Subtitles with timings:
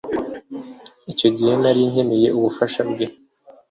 [1.11, 3.05] Icyo gihe nari nkeneye ubufasha bwe.